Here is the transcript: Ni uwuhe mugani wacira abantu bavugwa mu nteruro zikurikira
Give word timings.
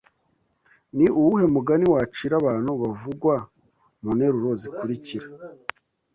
Ni 0.95 1.05
uwuhe 1.19 1.45
mugani 1.53 1.85
wacira 1.93 2.33
abantu 2.41 2.71
bavugwa 2.81 3.35
mu 4.01 4.09
nteruro 4.17 4.51
zikurikira 4.61 5.27